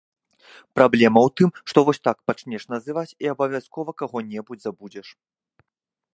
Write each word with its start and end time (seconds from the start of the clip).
Праблема 0.77 1.19
ў 1.27 1.33
тым, 1.41 1.49
што 1.71 1.77
вось 1.89 2.01
так 2.07 2.17
пачнеш 2.31 2.63
называць, 2.75 3.07
і 3.27 3.31
абавязкова 3.35 3.91
каго-небудзь 4.05 4.63
забудзеш! 4.71 5.07